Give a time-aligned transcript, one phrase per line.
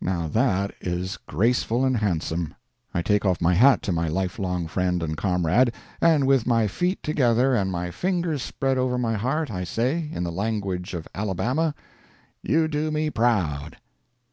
[0.00, 2.54] [Now that is graceful and handsome.
[2.94, 6.68] I take off my hat to my life long friend and comrade, and with my
[6.68, 11.08] feet together and my fingers spread over my heart, I say, in the language of
[11.16, 11.74] Alabama,
[12.44, 13.78] "You do me proud."